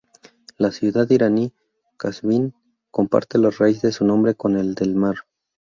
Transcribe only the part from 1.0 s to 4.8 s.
iraní Qazvín comparte la raíz de su nombre con el